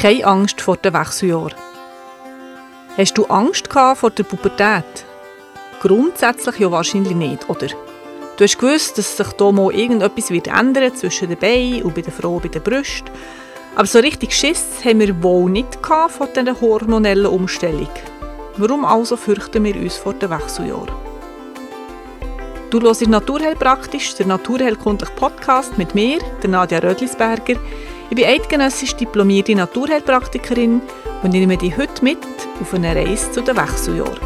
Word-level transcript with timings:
Keine 0.00 0.24
Angst 0.26 0.60
vor 0.60 0.76
den 0.76 0.94
Wechseljahren. 0.94 1.54
Hast 2.96 3.18
du 3.18 3.24
Angst 3.24 3.68
vor 3.68 4.10
der 4.10 4.22
Pubertät? 4.22 4.84
Grundsätzlich 5.82 6.60
ja 6.60 6.70
wahrscheinlich 6.70 7.16
nicht, 7.16 7.50
oder? 7.50 7.66
Du 8.36 8.44
hast 8.44 8.60
gewusst, 8.60 8.96
dass 8.96 9.16
sich 9.16 9.26
hier 9.36 9.52
mal 9.52 9.74
irgendetwas 9.74 10.30
wird 10.30 10.46
ändern 10.46 10.94
zwischen 10.94 11.30
den 11.30 11.38
Beinen 11.38 11.82
und 11.82 11.96
bei 11.96 12.02
der 12.02 12.12
Frau 12.12 12.38
bei 12.38 12.46
der 12.46 12.60
Brust. 12.60 13.06
Aber 13.74 13.86
so 13.86 13.98
richtig 13.98 14.32
Schiss 14.32 14.84
haben 14.84 15.00
wir 15.00 15.20
wohl 15.20 15.50
nicht 15.50 15.76
von 15.84 16.28
dieser 16.32 16.60
hormonellen 16.60 17.26
Umstellung. 17.26 17.90
Warum 18.56 18.84
also 18.84 19.16
fürchten 19.16 19.64
wir 19.64 19.74
uns 19.74 19.96
vor 19.96 20.14
den 20.14 20.30
Wechseljahren? 20.30 20.92
Du 22.70 22.80
hörst 22.80 23.04
Naturheilpraktisch, 23.04 24.14
der 24.14 24.26
naturheilkundliche 24.26 25.14
Podcast 25.14 25.76
mit 25.76 25.96
mir, 25.96 26.20
der 26.40 26.50
Nadja 26.50 26.78
Rödlisberger. 26.78 27.56
Ich 28.10 28.16
bin 28.16 28.24
eidgenössisch 28.24 28.96
diplomierte 28.96 29.54
Naturheilpraktikerin 29.54 30.80
und 31.22 31.30
nehme 31.30 31.58
dich 31.58 31.76
heute 31.76 32.02
mit 32.02 32.18
auf 32.58 32.72
eine 32.72 32.96
Reise 32.96 33.30
zu 33.32 33.42
den 33.42 33.54
Wechseljahren. 33.54 34.18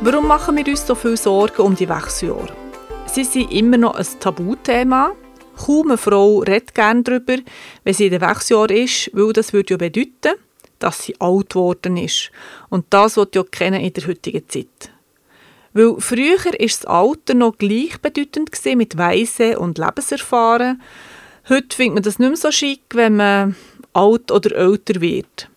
Warum 0.00 0.28
machen 0.28 0.56
wir 0.56 0.68
uns 0.68 0.86
so 0.86 0.94
viel 0.94 1.16
Sorgen 1.16 1.62
um 1.62 1.74
die 1.74 1.88
Wechseljahre? 1.88 2.54
Sie 3.06 3.24
sind 3.24 3.50
immer 3.50 3.78
noch 3.78 3.96
ein 3.96 4.06
Tabuthema. 4.20 5.10
Kaum 5.56 5.88
eine 5.88 5.98
Frau 5.98 6.38
redet 6.38 6.72
gerne 6.72 7.02
darüber, 7.02 7.38
wenn 7.82 7.94
sie 7.94 8.06
in 8.06 8.12
den 8.12 8.20
Wechseljahren 8.20 8.76
ist, 8.76 9.10
weil 9.12 9.32
das 9.32 9.52
würde 9.52 9.74
ja 9.74 9.76
bedeuten, 9.78 10.38
dass 10.78 11.02
sie 11.02 11.20
alt 11.20 11.50
geworden 11.50 11.96
ist. 11.96 12.30
Und 12.68 12.86
das 12.90 13.16
wird 13.16 13.34
ja 13.34 13.42
kennen 13.42 13.80
in 13.80 13.92
der 13.92 14.06
heutigen 14.06 14.48
Zeit. 14.48 14.92
Weil 15.76 15.96
früher 15.98 16.42
war 16.42 16.52
das 16.58 16.86
Alter 16.86 17.34
noch 17.34 17.58
gleichbedeutend 17.58 18.48
mit 18.76 18.96
Weise 18.96 19.58
und 19.58 19.76
Lebenserfahren. 19.76 20.80
Heute 21.50 21.76
findet 21.76 21.94
man 21.94 22.02
das 22.02 22.18
nicht 22.18 22.28
mehr 22.28 22.36
so 22.38 22.50
schick, 22.50 22.80
wenn 22.94 23.16
man 23.16 23.56
alt 23.92 24.30
oder 24.30 24.56
älter 24.56 25.02
wird. 25.02 25.50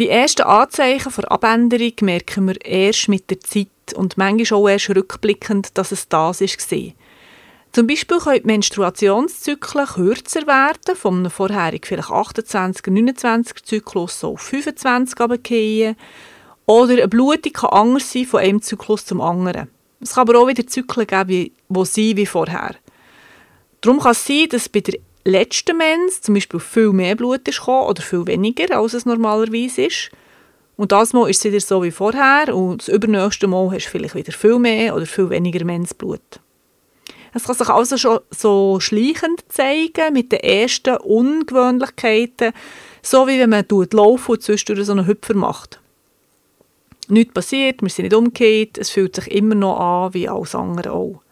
Die 0.00 0.08
ersten 0.08 0.42
Anzeichen 0.42 1.12
der 1.16 1.30
Abänderung 1.30 1.92
merken 2.00 2.48
wir 2.48 2.60
erst 2.64 3.08
mit 3.08 3.30
der 3.30 3.38
Zeit 3.38 3.68
und 3.94 4.18
manchmal 4.18 4.60
auch 4.60 4.68
erst 4.68 4.90
rückblickend, 4.90 5.78
dass 5.78 5.92
es 5.92 6.08
das 6.08 6.40
war. 6.40 6.92
Zum 7.70 7.86
Beispiel 7.86 8.18
können 8.18 8.42
die 8.42 8.46
Menstruationszyklen 8.46 9.86
kürzer 9.86 10.48
werden, 10.48 10.96
von 10.96 11.18
einem 11.18 11.30
vorherigen 11.30 11.86
vielleicht 11.86 12.10
28, 12.10 12.88
29 12.88 13.62
Zyklus 13.62 14.24
auf 14.24 14.40
25 14.40 15.20
runterfallen. 15.20 15.94
Oder 16.70 16.92
eine 16.92 17.08
Blutung 17.08 17.52
kann 17.52 17.70
anders 17.70 18.12
sein 18.12 18.26
von 18.26 18.38
einem 18.38 18.62
Zyklus 18.62 19.04
zum 19.04 19.20
anderen. 19.20 19.68
Es 20.00 20.14
kann 20.14 20.28
aber 20.28 20.38
auch 20.38 20.46
wieder 20.46 20.64
Zyklen 20.64 21.04
geben, 21.04 21.50
die 21.68 21.84
sind 21.84 22.16
wie 22.16 22.26
vorher. 22.26 22.76
Darum 23.80 23.98
kann 23.98 24.12
es 24.12 24.24
sein, 24.24 24.46
dass 24.48 24.68
bei 24.68 24.78
der 24.78 25.00
letzten 25.24 25.76
Mens 25.76 26.20
zum 26.20 26.34
Beispiel 26.34 26.60
viel 26.60 26.92
mehr 26.92 27.16
Blut 27.16 27.48
ist 27.48 27.66
oder 27.66 28.00
viel 28.00 28.24
weniger, 28.24 28.78
als 28.78 28.94
es 28.94 29.04
normalerweise 29.04 29.82
ist. 29.82 30.10
Und 30.76 30.92
das 30.92 31.12
Mal 31.12 31.28
ist 31.28 31.38
es 31.38 31.50
wieder 31.50 31.60
so 31.60 31.82
wie 31.82 31.90
vorher 31.90 32.54
und 32.54 32.82
das 32.82 32.88
übernächste 32.88 33.48
Mal 33.48 33.72
hast 33.72 33.86
du 33.86 33.90
vielleicht 33.90 34.14
wieder 34.14 34.30
viel 34.30 34.60
mehr 34.60 34.94
oder 34.94 35.06
viel 35.06 35.28
weniger 35.28 35.64
Mensblut. 35.64 36.38
Es 37.34 37.46
kann 37.46 37.56
sich 37.56 37.68
also 37.68 37.96
schon 37.96 38.20
so 38.30 38.78
schleichend 38.78 39.42
zeigen 39.48 40.12
mit 40.12 40.30
den 40.30 40.38
ersten 40.38 40.98
Ungewöhnlichkeiten, 40.98 42.52
so 43.02 43.26
wie 43.26 43.40
wenn 43.40 43.50
man 43.50 43.64
laufen 43.90 44.30
und 44.30 44.42
zwischendurch 44.44 44.86
so 44.86 44.92
einen 44.92 45.08
Hüpfer 45.08 45.34
macht. 45.34 45.80
Nichts 47.10 47.34
passiert, 47.34 47.82
wir 47.82 47.88
sind 47.90 48.04
nicht 48.04 48.14
umgekehrt, 48.14 48.78
es 48.78 48.90
fühlt 48.90 49.16
sich 49.16 49.30
immer 49.30 49.54
noch 49.54 49.78
an 49.78 50.14
wie 50.14 50.28
alles 50.28 50.54
andere 50.54 50.92
auch. 50.92 51.22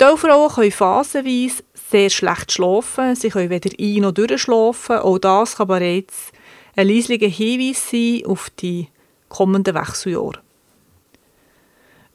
Die 0.00 0.16
Frauen 0.16 0.50
können 0.50 0.70
phasenweise 0.70 1.62
sehr 1.74 2.10
schlecht 2.10 2.52
schlafen, 2.52 3.14
sie 3.16 3.30
können 3.30 3.50
weder 3.50 3.70
ein- 3.78 4.02
noch 4.02 4.12
durchschlafen, 4.12 4.98
auch 4.98 5.18
das 5.18 5.56
kann 5.56 5.68
bereits 5.68 6.32
ein 6.76 6.88
leislicher 6.88 7.26
Hinweis 7.28 7.90
sein 7.90 8.22
auf 8.26 8.50
die 8.50 8.88
kommenden 9.28 9.74
Wechseljahre. 9.74 10.40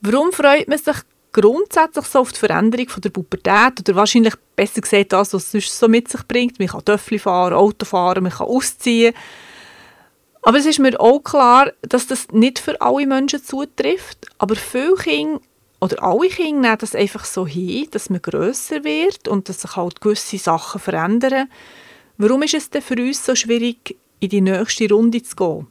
Warum 0.02 0.32
freut 0.32 0.68
man 0.68 0.78
sich 0.78 0.98
grundsätzlich 1.36 2.06
so 2.06 2.20
auf 2.20 2.32
die 2.32 2.40
Veränderung 2.40 2.88
der 2.98 3.10
Pubertät 3.10 3.80
oder 3.82 3.96
wahrscheinlich 3.96 4.36
besser 4.56 4.80
gesagt 4.80 5.12
das, 5.12 5.34
was 5.34 5.44
es 5.44 5.52
sonst 5.52 5.78
so 5.78 5.90
mit 5.90 6.08
sich 6.08 6.26
bringt. 6.26 6.60
Man 6.60 6.70
kann 6.70 6.86
Töffel 6.86 7.20
fahren, 7.20 7.54
Auto 7.54 7.86
fahren, 7.86 8.24
man 8.24 8.32
kann 8.32 8.48
ausziehen. 8.48 9.14
Aber 10.46 10.60
es 10.60 10.68
ist 10.68 10.78
mir 10.78 11.00
auch 11.00 11.22
klar, 11.22 11.72
dass 11.82 12.06
das 12.06 12.28
nicht 12.32 12.60
für 12.60 12.80
alle 12.80 13.08
Menschen 13.08 13.44
zutrifft. 13.44 14.28
Aber 14.38 14.56
viele 14.56 14.96
Kinder 14.96 15.40
oder 15.82 16.04
alle 16.04 16.28
Kinder 16.28 16.62
nehmen 16.62 16.78
das 16.78 16.94
einfach 16.94 17.26
so 17.26 17.48
hin, 17.48 17.88
dass 17.90 18.12
man 18.12 18.22
grösser 18.22 18.84
wird 18.84 19.28
und 19.28 19.50
dass 19.50 19.62
sich 19.62 19.76
halt 19.76 20.02
gewisse 20.02 20.38
Sachen 20.38 20.80
verändern. 20.80 21.50
Warum 22.20 22.44
ist 22.44 22.54
es 22.54 22.70
denn 22.70 22.84
für 22.84 22.94
uns 22.94 23.26
so 23.26 23.34
schwierig, 23.34 23.98
in 24.20 24.30
die 24.30 24.42
nächste 24.42 24.88
Runde 24.88 25.24
zu 25.24 25.36
gehen? 25.36 25.68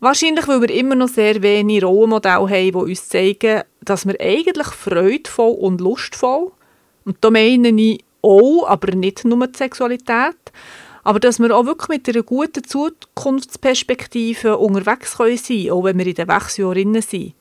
Wahrscheinlich, 0.00 0.48
weil 0.48 0.62
wir 0.62 0.70
immer 0.70 0.94
noch 0.94 1.08
sehr 1.08 1.42
wenig 1.42 1.84
Rollenmodelle 1.84 2.48
haben, 2.48 2.72
die 2.72 2.72
uns 2.72 3.06
zeigen, 3.06 3.64
dass 3.82 4.06
wir 4.06 4.18
eigentlich 4.18 4.68
freudvoll 4.68 5.56
und 5.56 5.82
lustvoll, 5.82 6.52
und 7.04 7.18
da 7.20 7.30
meine 7.30 7.68
ich 7.68 8.02
auch, 8.22 8.66
aber 8.66 8.94
nicht 8.94 9.26
nur 9.26 9.46
die 9.46 9.56
Sexualität, 9.58 10.36
aber 11.06 11.20
dass 11.20 11.38
wir 11.38 11.56
auch 11.56 11.66
wirklich 11.66 11.88
mit 11.88 12.08
einer 12.08 12.24
guten 12.24 12.64
Zukunftsperspektive 12.64 14.58
unterwegs 14.58 15.18
können 15.18 15.36
sein 15.36 15.70
auch 15.70 15.84
wenn 15.84 15.98
wir 15.98 16.06
in 16.08 16.14
den 16.14 16.26
Wechseljahren 16.26 17.00
sind. 17.00 17.34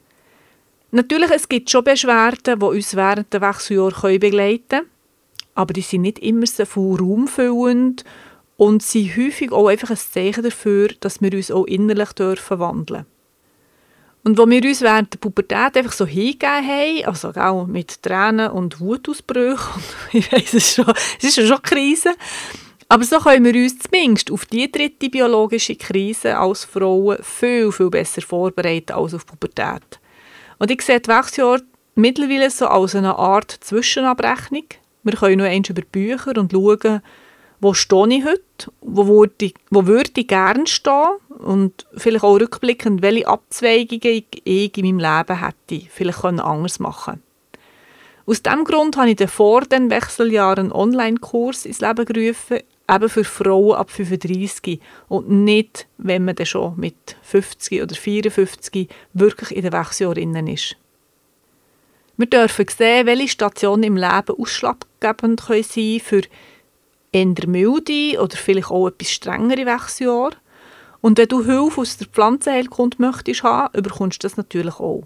Natürlich, 0.91 1.31
es 1.31 1.49
gibt 1.49 1.71
schon 1.71 1.83
Beschwerden, 1.83 2.59
die 2.59 2.65
uns 2.65 2.95
während 2.95 3.33
der 3.33 3.41
Wechseljahren 3.41 4.19
begleiten 4.19 4.67
können, 4.69 4.89
aber 5.55 5.73
die 5.73 5.81
sind 5.81 6.03
nicht 6.03 6.19
immer 6.19 6.45
so 6.45 6.63
viel 6.63 6.95
raumfüllend 6.99 8.03
und 8.55 8.83
sind 8.83 9.17
häufig 9.17 9.51
auch 9.51 9.67
einfach 9.67 9.89
ein 9.89 9.97
Zeichen 9.97 10.43
dafür, 10.43 10.89
dass 10.99 11.19
wir 11.23 11.33
uns 11.33 11.49
auch 11.49 11.65
innerlich 11.65 12.11
dürfen 12.11 12.59
wandeln 12.59 13.07
Und 14.23 14.37
wo 14.37 14.47
wir 14.47 14.63
uns 14.63 14.81
während 14.81 15.11
der 15.11 15.17
Pubertät 15.17 15.75
einfach 15.75 15.93
so 15.93 16.05
hingegeben 16.05 16.67
haben, 16.67 17.05
also 17.05 17.29
auch 17.29 17.65
mit 17.65 18.03
Tränen 18.03 18.51
und 18.51 18.79
Wutausbrüchen, 18.79 19.81
ich 20.13 20.31
weiss 20.31 20.53
es 20.53 20.75
schon, 20.75 20.93
es 21.17 21.35
ist 21.35 21.47
schon 21.47 21.63
Krise, 21.63 22.11
aber 22.87 23.03
so 23.03 23.19
können 23.19 23.45
wir 23.45 23.63
uns 23.63 23.79
zumindest 23.79 24.31
auf 24.31 24.45
die 24.45 24.71
dritte 24.71 25.09
biologische 25.09 25.75
Krise 25.75 26.37
als 26.37 26.65
Frauen 26.65 27.17
viel, 27.21 27.71
viel 27.71 27.89
besser 27.89 28.21
vorbereiten 28.21 28.93
als 28.93 29.13
auf 29.13 29.25
Pubertät. 29.25 29.99
Und 30.59 30.71
ich 30.71 30.81
sehe 30.81 30.99
die 30.99 31.09
Wechseljahre 31.09 31.63
mittlerweile 31.95 32.49
so 32.49 32.67
als 32.67 32.95
eine 32.95 33.17
Art 33.17 33.51
Zwischenabrechnung. 33.51 34.65
Wir 35.03 35.13
können 35.13 35.39
noch 35.39 35.45
eins 35.45 35.69
über 35.69 35.81
Bücher 35.81 36.37
und 36.37 36.51
schauen, 36.51 37.01
wo 37.59 37.73
stehe 37.73 38.07
ich 38.09 38.25
heute, 38.25 38.71
wo 38.81 39.07
würde, 39.07 39.51
wo 39.71 39.85
würde 39.87 40.11
ich 40.15 40.27
gerne 40.27 40.67
stehen 40.67 41.17
und 41.29 41.85
vielleicht 41.95 42.23
auch 42.23 42.39
rückblickend, 42.39 43.01
welche 43.01 43.27
Abzweigungen 43.27 44.23
ich 44.43 44.77
in 44.77 44.97
meinem 44.97 44.99
Leben 44.99 45.39
hätte 45.39 45.87
vielleicht 45.89 46.21
können 46.21 46.39
anders 46.39 46.79
machen 46.79 47.23
Aus 48.25 48.43
diesem 48.43 48.65
Grund 48.65 48.97
habe 48.97 49.09
ich 49.09 49.29
vor 49.29 49.61
den 49.61 49.89
Wechseljahren 49.89 50.65
einen 50.65 50.71
Online-Kurs 50.71 51.65
ins 51.65 51.81
Leben 51.81 52.05
gerufen, 52.05 52.59
eben 52.89 53.09
für 53.09 53.23
Frauen 53.23 53.75
ab 53.75 53.89
35 53.89 54.79
und 55.07 55.29
nicht, 55.29 55.87
wenn 55.97 56.25
man 56.25 56.35
dann 56.35 56.45
schon 56.45 56.77
mit 56.77 57.17
50 57.23 57.81
oder 57.81 57.95
54 57.95 58.87
wirklich 59.13 59.55
in 59.55 59.63
den 59.63 59.73
Wechseljahren 59.73 60.47
ist. 60.47 60.75
Wir 62.17 62.27
dürfen 62.27 62.65
sehen, 62.69 63.07
welche 63.07 63.27
Stationen 63.27 63.83
im 63.83 63.97
Leben 63.97 64.39
ausschlaggebend 64.39 65.41
sein 65.41 65.63
können 65.73 65.99
für 65.99 66.21
eher 67.11 67.47
milde 67.47 68.21
oder 68.21 68.37
vielleicht 68.37 68.71
auch 68.71 68.87
etwas 68.87 69.11
strengere 69.11 69.65
Wechseljahre. 69.65 70.35
Und 71.01 71.17
wenn 71.17 71.27
du 71.27 71.43
Hilfe 71.43 71.81
aus 71.81 71.97
der 71.97 72.07
Pflanzenheilkunde 72.07 72.97
möchtest 72.99 73.43
haben, 73.43 73.81
bekommst 73.83 74.23
du 74.23 74.27
das 74.27 74.37
natürlich 74.37 74.75
auch. 74.79 75.03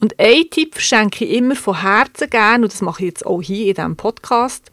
Und 0.00 0.18
ein 0.18 0.48
Tipp 0.50 0.78
schenke 0.78 1.24
ich 1.24 1.36
immer 1.36 1.56
von 1.56 1.80
Herzen 1.80 2.30
gerne, 2.30 2.64
und 2.64 2.72
das 2.72 2.82
mache 2.82 3.02
ich 3.02 3.08
jetzt 3.08 3.26
auch 3.26 3.40
hier 3.40 3.66
in 3.66 3.74
diesem 3.74 3.96
Podcast, 3.96 4.70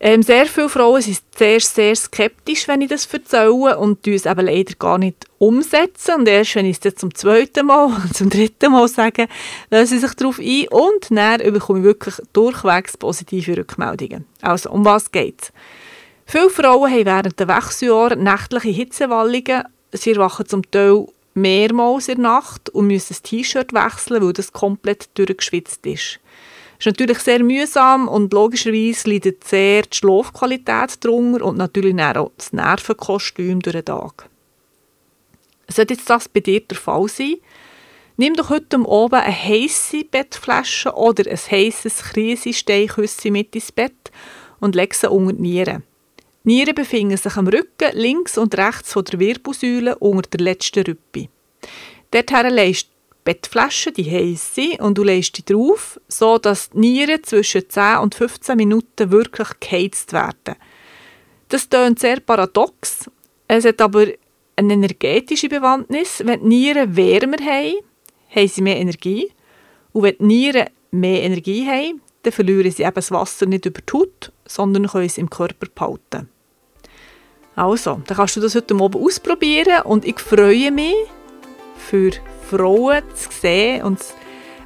ähm, 0.00 0.22
sehr 0.22 0.46
viele 0.46 0.68
Frauen 0.68 1.02
sind 1.02 1.20
zuerst 1.32 1.74
sehr 1.74 1.96
skeptisch, 1.96 2.68
wenn 2.68 2.82
ich 2.82 2.88
das 2.88 3.06
erzähle 3.12 3.76
und 3.78 4.06
es 4.06 4.26
eben 4.26 4.46
leider 4.46 4.74
gar 4.74 4.96
nicht 4.96 5.26
umsetzen. 5.38 6.16
Und 6.16 6.28
erst, 6.28 6.54
wenn 6.54 6.66
ich 6.66 6.76
es 6.76 6.80
dann 6.80 6.96
zum 6.96 7.14
zweiten 7.14 7.66
Mal 7.66 7.86
und 8.04 8.14
zum 8.14 8.30
dritten 8.30 8.70
Mal 8.70 8.86
sage, 8.86 9.26
lösen 9.70 9.98
sie 9.98 10.06
sich 10.06 10.14
darauf 10.14 10.38
ein 10.38 10.68
und 10.68 11.10
dann 11.10 11.52
bekomme 11.52 11.80
ich 11.80 11.84
wirklich 11.84 12.14
durchwegs 12.32 12.96
positive 12.96 13.56
Rückmeldungen. 13.56 14.24
Also, 14.40 14.70
um 14.70 14.84
was 14.84 15.10
geht 15.10 15.42
es? 15.42 15.52
Viele 16.26 16.50
Frauen 16.50 16.92
haben 16.92 17.06
während 17.06 17.40
der 17.40 17.48
Wechseljahren 17.48 18.22
nächtliche 18.22 18.68
Hitzewallungen. 18.68 19.64
Sie 19.92 20.12
erwachen 20.12 20.46
zum 20.46 20.70
Teil 20.70 21.06
mehrmals 21.34 22.08
in 22.08 22.22
der 22.22 22.30
Nacht 22.30 22.70
und 22.70 22.86
müssen 22.86 23.08
das 23.08 23.22
T-Shirt 23.22 23.72
wechseln, 23.72 24.22
weil 24.22 24.32
das 24.32 24.52
komplett 24.52 25.08
durchgeschwitzt 25.14 25.84
ist. 25.86 26.20
Ist 26.78 26.86
natürlich 26.86 27.18
sehr 27.18 27.42
mühsam 27.42 28.06
und 28.06 28.32
logischerweise 28.32 29.10
leidet 29.10 29.42
sehr 29.42 29.82
die 29.82 29.96
Schlafqualität 29.96 31.04
darunter 31.04 31.44
und 31.44 31.56
natürlich 31.56 32.00
auch 32.00 32.30
das 32.36 32.52
Nervenkostüm 32.52 33.60
durch 33.60 33.74
den 33.74 33.84
Tag. 33.84 34.28
Sollte 35.66 35.94
jetzt 35.94 36.08
das 36.08 36.28
bei 36.28 36.40
dir 36.40 36.60
der 36.60 36.78
Fall 36.78 37.08
sein, 37.08 37.36
nimm 38.16 38.34
doch 38.34 38.50
heute 38.50 38.76
Abend 38.76 39.14
eine 39.14 39.32
heisse 39.32 40.04
Bettflasche 40.04 40.92
oder 40.92 41.28
ein 41.28 41.36
heisses 41.36 41.98
Krisensteinküsschen 41.98 43.32
mit 43.32 43.56
ins 43.56 43.72
Bett 43.72 44.12
und 44.60 44.76
lege 44.76 44.94
sie 44.94 45.10
unter 45.10 45.32
die 45.32 45.42
Nieren. 45.42 45.82
Die 46.44 46.48
Nieren 46.48 46.76
befinden 46.76 47.16
sich 47.16 47.36
am 47.36 47.48
Rücken 47.48 47.90
links 47.92 48.38
und 48.38 48.56
rechts 48.56 48.92
von 48.92 49.04
der 49.04 49.18
Wirbelsäule 49.18 49.98
unter 49.98 50.30
der 50.30 50.44
letzten 50.44 50.84
Rüppe. 50.84 51.28
Dorthin 52.12 52.54
legst 52.54 52.88
du 53.34 53.90
die 53.92 54.02
die 54.02 54.10
heiße, 54.10 54.82
und 54.82 54.96
du 54.96 55.04
legst 55.04 55.38
die 55.38 55.44
drauf, 55.44 56.00
so 56.08 56.38
dass 56.38 56.70
die 56.70 56.78
Nieren 56.78 57.22
zwischen 57.24 57.68
10 57.68 57.98
und 57.98 58.14
15 58.14 58.56
Minuten 58.56 59.10
wirklich 59.10 59.48
geheizt 59.60 60.12
werden. 60.12 60.56
Das 61.48 61.68
klingt 61.68 61.98
sehr 61.98 62.20
paradox, 62.20 63.10
es 63.48 63.64
hat 63.64 63.80
aber 63.80 64.06
eine 64.56 64.74
energetische 64.74 65.48
Bewandtnis. 65.48 66.22
Wenn 66.24 66.40
die 66.40 66.46
Nieren 66.48 66.96
wärmer 66.96 67.38
haben, 67.40 67.76
haben 68.34 68.48
sie 68.48 68.62
mehr 68.62 68.76
Energie. 68.76 69.32
Und 69.92 70.02
wenn 70.02 70.16
die 70.18 70.24
Nieren 70.24 70.68
mehr 70.90 71.22
Energie 71.22 71.66
haben, 71.66 72.02
dann 72.22 72.32
verlieren 72.32 72.70
sie 72.70 72.82
eben 72.82 72.94
das 72.94 73.10
Wasser 73.10 73.46
nicht 73.46 73.64
über 73.64 73.80
die 73.80 73.92
Haut, 73.92 74.32
sondern 74.44 74.86
können 74.86 75.06
es 75.06 75.16
im 75.16 75.30
Körper 75.30 75.66
behalten. 75.74 76.28
Also, 77.54 78.00
dann 78.06 78.16
kannst 78.16 78.36
du 78.36 78.40
das 78.40 78.54
heute 78.54 78.74
Abend 78.74 78.96
ausprobieren 78.96 79.82
und 79.82 80.04
ich 80.04 80.20
freue 80.20 80.70
mich, 80.70 80.94
für 81.76 82.10
Frauen 82.48 83.02
zu 83.14 83.28
sehen 83.30 83.82
und 83.82 84.02
zu 84.02 84.14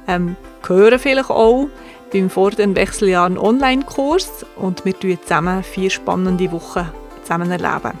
ähm, 0.07 0.37
hören 0.67 0.99
vielleicht 0.99 1.29
auch 1.29 1.67
beim 2.11 2.29
vor 2.29 2.51
den 2.51 2.75
Wechseljahren 2.75 3.37
Online-Kurs 3.37 4.45
und 4.55 4.83
wir 4.85 4.99
tun 4.99 5.17
zusammen 5.21 5.63
vier 5.63 5.89
spannende 5.89 6.51
Wochen 6.51 6.89
zusammen 7.21 7.49
erleben. 7.51 7.97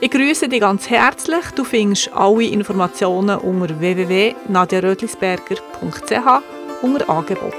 Ich 0.00 0.10
grüße 0.10 0.48
dich 0.48 0.60
ganz 0.60 0.88
herzlich. 0.90 1.44
Du 1.56 1.64
findest 1.64 2.12
alle 2.14 2.44
Informationen 2.44 3.36
unter 3.38 3.80
www.nadiarödlisberger.ch 3.80 6.42
unter 6.82 7.10
Angebot. 7.10 7.54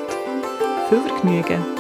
Viel 0.89 1.01
Vergnügen! 1.01 1.78